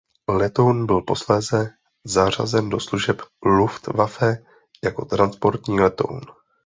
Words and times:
Letoun 0.29 0.85
byl 0.85 1.01
posléze 1.01 1.73
zařazen 2.03 2.69
do 2.69 2.79
služeb 2.79 3.21
"Luftwaffe" 3.45 4.45
jako 4.83 5.05
transportní 5.05 5.79
letoun. 5.79 6.21